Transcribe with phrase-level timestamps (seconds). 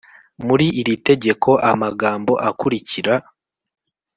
[0.45, 3.13] Muri iri tegeko amagambo akurikira